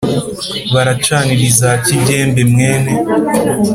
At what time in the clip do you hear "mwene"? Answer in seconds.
2.51-2.91